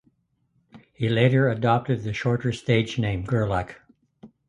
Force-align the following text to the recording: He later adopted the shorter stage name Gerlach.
He 0.95 1.09
later 1.09 1.47
adopted 1.47 2.01
the 2.01 2.11
shorter 2.11 2.51
stage 2.53 2.97
name 2.97 3.23
Gerlach. 3.23 3.79